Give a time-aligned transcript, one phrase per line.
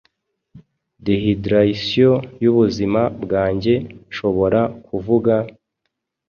[1.05, 2.13] Dehidration
[2.43, 3.73] y'ubuzima bwanjye
[4.09, 5.33] nshobora kuvuga,